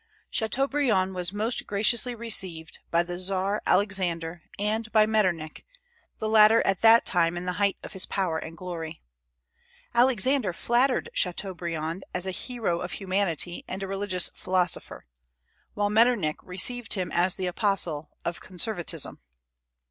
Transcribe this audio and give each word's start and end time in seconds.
Chateaubriand 0.31 1.13
was 1.13 1.31
most 1.31 1.67
graciously 1.67 2.15
received 2.15 2.79
by 2.89 3.03
the 3.03 3.19
Czar 3.19 3.61
Alexander 3.67 4.41
and 4.57 4.91
by 4.91 5.05
Metternich, 5.05 5.63
the 6.17 6.27
latter 6.27 6.65
at 6.65 6.81
that 6.81 7.05
time 7.05 7.37
in 7.37 7.45
the 7.45 7.51
height 7.61 7.77
of 7.83 7.93
his 7.93 8.07
power 8.07 8.39
and 8.39 8.57
glory. 8.57 8.99
Alexander 9.93 10.53
flattered 10.53 11.09
Chateaubriand 11.13 12.03
as 12.15 12.25
a 12.25 12.31
hero 12.31 12.79
of 12.81 12.93
humanity 12.93 13.63
and 13.67 13.83
a 13.83 13.87
religious 13.87 14.29
philosopher; 14.29 15.05
while 15.75 15.91
Metternich 15.91 16.37
received 16.41 16.95
him 16.95 17.11
as 17.11 17.35
the 17.35 17.45
apostle 17.45 18.09
of 18.25 18.39
conservatism. 18.41 19.19